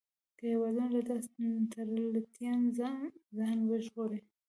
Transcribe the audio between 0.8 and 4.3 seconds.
له داسې تړلتیا ځان وژغوري.